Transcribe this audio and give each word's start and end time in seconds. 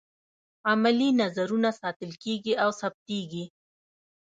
عملي 0.69 1.09
نظرونه 1.21 1.69
ساتل 1.81 2.11
کیږي 2.23 2.53
او 2.63 2.69
ثبتیږي. 2.79 3.43